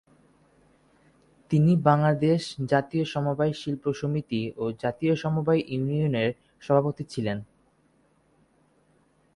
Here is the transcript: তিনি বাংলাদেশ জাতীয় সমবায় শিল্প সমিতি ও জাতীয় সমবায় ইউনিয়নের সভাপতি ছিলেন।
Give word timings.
তিনি 1.51 1.71
বাংলাদেশ 1.83 2.41
জাতীয় 2.65 3.05
সমবায় 3.05 3.53
শিল্প 3.53 3.83
সমিতি 3.93 4.41
ও 4.57 4.63
জাতীয় 4.81 5.13
সমবায় 5.15 5.61
ইউনিয়নের 5.67 6.29
সভাপতি 6.61 7.03
ছিলেন। 7.03 7.37